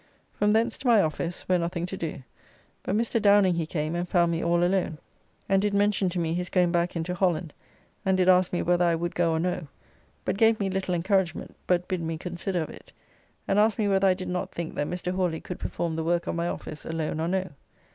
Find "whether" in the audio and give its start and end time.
8.63-8.83, 13.87-14.07